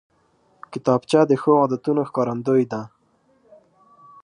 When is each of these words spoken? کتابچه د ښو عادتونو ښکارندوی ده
کتابچه 0.71 1.21
د 1.27 1.31
ښو 1.41 1.51
عادتونو 1.61 2.01
ښکارندوی 2.09 2.63
ده 2.71 2.81